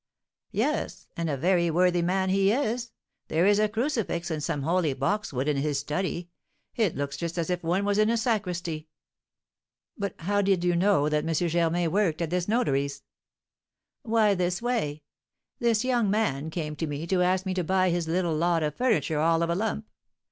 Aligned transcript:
"Yes; 0.51 1.07
and 1.15 1.29
a 1.29 1.37
very 1.37 1.69
worthy 1.69 2.01
man 2.01 2.29
he 2.31 2.51
is. 2.51 2.91
There 3.27 3.45
is 3.45 3.59
a 3.59 3.69
crucifix 3.69 4.31
and 4.31 4.41
some 4.41 4.63
holy 4.63 4.93
boxwood 4.93 5.47
in 5.47 5.57
his 5.57 5.77
study; 5.79 6.31
it 6.75 6.95
looks 6.95 7.15
just 7.17 7.37
as 7.37 7.51
if 7.51 7.61
one 7.61 7.85
was 7.85 7.99
in 7.99 8.09
a 8.09 8.17
sacristy." 8.17 8.87
"But 9.95 10.15
how 10.21 10.41
did 10.41 10.63
you 10.63 10.75
know 10.75 11.07
that 11.07 11.23
M. 11.27 11.31
Germain 11.47 11.91
worked 11.91 12.19
at 12.19 12.31
this 12.31 12.47
notary's?" 12.47 13.03
"Why, 14.01 14.33
this 14.33 14.59
way: 14.59 15.03
this 15.59 15.85
young 15.85 16.09
man 16.09 16.49
came 16.49 16.75
to 16.77 16.87
me 16.87 17.05
to 17.05 17.21
ask 17.21 17.45
me 17.45 17.53
to 17.53 17.63
buy 17.63 17.91
his 17.91 18.07
little 18.07 18.35
lot 18.35 18.63
of 18.63 18.73
furniture 18.73 19.19
all 19.19 19.43
of 19.43 19.51
a 19.51 19.55
lump. 19.55 19.85